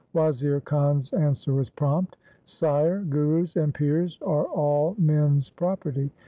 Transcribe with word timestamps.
Wazir 0.13 0.59
Khan's 0.59 1.13
answer 1.13 1.53
was 1.53 1.69
prompt 1.69 2.17
—'Sire, 2.43 3.01
gurus 3.03 3.55
and 3.55 3.71
pirs 3.71 4.17
are 4.23 4.45
all 4.47 4.95
men's 4.97 5.51
property. 5.51 6.09